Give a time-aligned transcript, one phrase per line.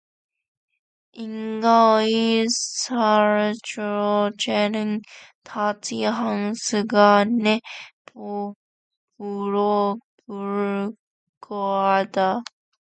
[1.11, 5.01] 인간의 삶 전체는
[5.43, 7.61] 단지 한 순간에
[10.25, 12.41] 불과하다.